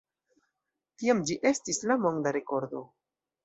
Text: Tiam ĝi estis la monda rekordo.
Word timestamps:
Tiam 1.03 1.21
ĝi 1.31 1.39
estis 1.51 1.83
la 1.93 2.01
monda 2.07 2.35
rekordo. 2.41 2.87